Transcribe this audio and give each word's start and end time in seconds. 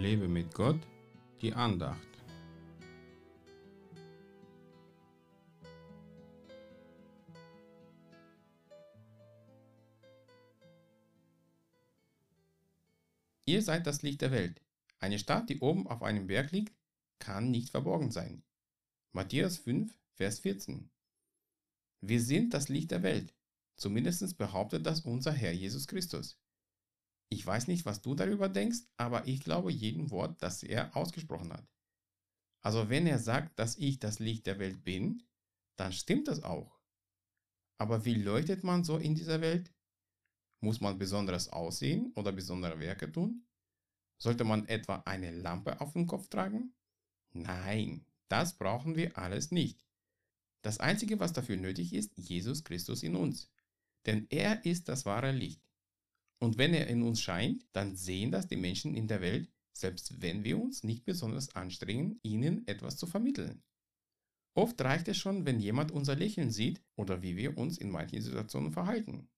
Lebe 0.00 0.28
mit 0.28 0.54
Gott, 0.54 0.80
die 1.42 1.52
Andacht. 1.52 2.08
Ihr 13.44 13.60
seid 13.60 13.86
das 13.86 14.00
Licht 14.00 14.22
der 14.22 14.30
Welt. 14.30 14.62
Eine 15.00 15.18
Stadt, 15.18 15.50
die 15.50 15.58
oben 15.58 15.86
auf 15.86 16.02
einem 16.02 16.28
Berg 16.28 16.50
liegt, 16.50 16.72
kann 17.18 17.50
nicht 17.50 17.68
verborgen 17.68 18.10
sein. 18.10 18.42
Matthäus 19.12 19.58
5, 19.58 19.94
Vers 20.14 20.38
14. 20.38 20.88
Wir 22.00 22.22
sind 22.22 22.54
das 22.54 22.70
Licht 22.70 22.90
der 22.90 23.02
Welt. 23.02 23.34
Zumindest 23.76 24.38
behauptet 24.38 24.86
das 24.86 25.02
unser 25.02 25.32
Herr 25.32 25.52
Jesus 25.52 25.86
Christus. 25.86 26.38
Ich 27.32 27.46
weiß 27.46 27.68
nicht, 27.68 27.86
was 27.86 28.02
du 28.02 28.14
darüber 28.14 28.48
denkst, 28.48 28.80
aber 28.96 29.26
ich 29.26 29.40
glaube 29.40 29.72
jedem 29.72 30.10
Wort, 30.10 30.42
das 30.42 30.62
er 30.62 30.94
ausgesprochen 30.96 31.52
hat. 31.52 31.66
Also 32.60 32.90
wenn 32.90 33.06
er 33.06 33.18
sagt, 33.18 33.58
dass 33.58 33.76
ich 33.76 34.00
das 34.00 34.18
Licht 34.18 34.46
der 34.46 34.58
Welt 34.58 34.84
bin, 34.84 35.22
dann 35.76 35.92
stimmt 35.92 36.28
das 36.28 36.42
auch. 36.42 36.78
Aber 37.78 38.04
wie 38.04 38.14
leuchtet 38.14 38.64
man 38.64 38.84
so 38.84 38.98
in 38.98 39.14
dieser 39.14 39.40
Welt? 39.40 39.72
Muss 40.60 40.80
man 40.80 40.98
besonderes 40.98 41.48
aussehen 41.48 42.12
oder 42.16 42.32
besondere 42.32 42.78
Werke 42.80 43.10
tun? 43.10 43.46
Sollte 44.18 44.44
man 44.44 44.66
etwa 44.66 44.96
eine 45.06 45.30
Lampe 45.30 45.80
auf 45.80 45.94
dem 45.94 46.06
Kopf 46.06 46.28
tragen? 46.28 46.74
Nein, 47.32 48.04
das 48.28 48.58
brauchen 48.58 48.96
wir 48.96 49.16
alles 49.16 49.50
nicht. 49.50 49.86
Das 50.62 50.78
Einzige, 50.78 51.18
was 51.20 51.32
dafür 51.32 51.56
nötig 51.56 51.94
ist, 51.94 52.18
Jesus 52.18 52.64
Christus 52.64 53.02
in 53.02 53.16
uns. 53.16 53.50
Denn 54.04 54.26
er 54.28 54.64
ist 54.66 54.88
das 54.90 55.06
wahre 55.06 55.32
Licht. 55.32 55.69
Und 56.42 56.58
wenn 56.58 56.74
er 56.74 56.86
in 56.86 57.02
uns 57.02 57.20
scheint, 57.20 57.66
dann 57.72 57.96
sehen 57.96 58.30
das 58.30 58.48
die 58.48 58.56
Menschen 58.56 58.94
in 58.94 59.06
der 59.06 59.20
Welt, 59.20 59.50
selbst 59.72 60.20
wenn 60.20 60.42
wir 60.42 60.60
uns 60.60 60.82
nicht 60.82 61.04
besonders 61.04 61.54
anstrengen, 61.54 62.18
ihnen 62.22 62.66
etwas 62.66 62.96
zu 62.96 63.06
vermitteln. 63.06 63.62
Oft 64.54 64.80
reicht 64.80 65.08
es 65.08 65.16
schon, 65.16 65.46
wenn 65.46 65.60
jemand 65.60 65.92
unser 65.92 66.16
Lächeln 66.16 66.50
sieht 66.50 66.82
oder 66.96 67.22
wie 67.22 67.36
wir 67.36 67.56
uns 67.56 67.78
in 67.78 67.90
manchen 67.90 68.20
Situationen 68.20 68.72
verhalten. 68.72 69.28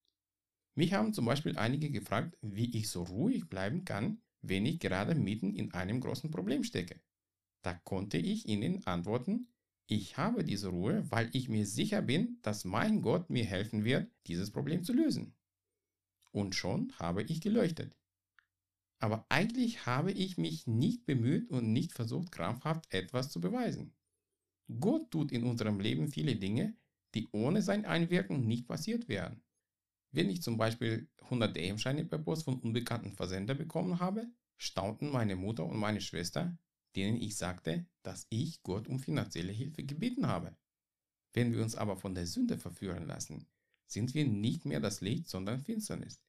Mich 0.75 0.95
haben 0.95 1.13
zum 1.13 1.27
Beispiel 1.27 1.59
einige 1.59 1.91
gefragt, 1.91 2.39
wie 2.41 2.75
ich 2.77 2.89
so 2.89 3.03
ruhig 3.03 3.49
bleiben 3.49 3.85
kann, 3.85 4.23
wenn 4.41 4.65
ich 4.65 4.81
gerade 4.81 5.15
mitten 5.15 5.55
in 5.55 5.73
einem 5.75 6.01
großen 6.01 6.31
Problem 6.31 6.65
stecke. 6.65 7.01
Da 7.63 7.75
konnte 7.75 8.19
ich 8.19 8.49
ihnen 8.49 8.87
antworten, 8.87 9.49
ich 9.87 10.17
habe 10.17 10.45
diese 10.45 10.69
Ruhe, 10.69 11.05
weil 11.11 11.29
ich 11.33 11.49
mir 11.49 11.67
sicher 11.67 12.01
bin, 12.01 12.39
dass 12.43 12.65
mein 12.65 13.03
Gott 13.03 13.29
mir 13.29 13.45
helfen 13.45 13.85
wird, 13.85 14.11
dieses 14.27 14.51
Problem 14.51 14.83
zu 14.85 14.93
lösen. 14.93 15.35
Und 16.33 16.55
schon 16.55 16.93
habe 16.99 17.23
ich 17.23 17.41
geleuchtet. 17.41 17.97
Aber 18.99 19.27
eigentlich 19.29 19.87
habe 19.87 20.13
ich 20.13 20.39
mich 20.39 20.67
nicht 20.67 21.07
bemüht 21.07 21.51
und 21.51 21.73
nicht 21.73 21.93
versucht, 21.93 22.33
krampfhaft 22.33 22.93
etwas 22.93 23.31
zu 23.31 23.41
beweisen. 23.41 23.95
Gott 24.81 25.11
tut 25.11 25.33
in 25.33 25.45
unserem 25.45 25.81
Leben 25.81 26.09
viele 26.09 26.37
Dinge, 26.37 26.77
die 27.15 27.29
ohne 27.33 27.63
sein 27.63 27.85
Einwirken 27.85 28.47
nicht 28.47 28.67
passiert 28.67 29.09
wären. 29.09 29.43
Wenn 30.13 30.31
ich 30.31 30.43
zum 30.43 30.57
Beispiel 30.57 31.09
100 31.23 31.57
DM-Scheine 31.57 32.05
per 32.05 32.19
Post 32.19 32.45
von 32.45 32.61
unbekannten 32.61 33.13
Versender 33.13 33.55
bekommen 33.55 33.99
habe, 33.99 34.31
staunten 34.57 35.11
meine 35.11 35.37
Mutter 35.37 35.65
und 35.67 35.79
meine 35.79 36.01
Schwester, 36.01 36.57
denen 36.95 37.21
ich 37.21 37.37
sagte, 37.37 37.87
dass 38.03 38.27
ich 38.29 38.63
Gott 38.63 38.89
um 38.89 39.01
finanzielle 39.01 39.53
Hilfe 39.53 39.83
gebeten 39.85 40.27
habe. 40.27 40.57
Wenn 41.33 41.53
wir 41.53 41.63
uns 41.63 41.75
aber 41.75 41.97
von 41.97 42.15
der 42.15 42.27
Sünde 42.27 42.59
verführen 42.59 43.07
lassen, 43.07 43.47
sind 43.87 44.15
wir 44.15 44.27
nicht 44.27 44.65
mehr 44.65 44.81
das 44.81 45.01
Licht, 45.01 45.29
sondern 45.29 45.61
Finsternis. 45.61 46.21